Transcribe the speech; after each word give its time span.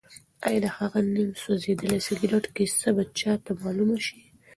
ایا 0.47 0.59
د 0.63 0.67
هغه 0.77 0.99
نیم 1.13 1.29
سوځېدلي 1.41 1.99
سګرټ 2.07 2.45
کیسه 2.55 2.89
به 2.95 3.03
چا 3.19 3.33
ته 3.43 3.51
معلومه 3.63 3.97
شي؟ 4.05 4.19